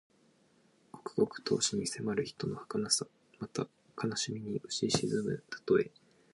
[0.93, 3.05] 刻々と死に迫る人の命のはかなさ。
[3.37, 3.67] また、
[4.03, 5.91] 悲しみにうち沈むたとえ。